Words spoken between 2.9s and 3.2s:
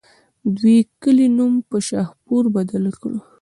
کړو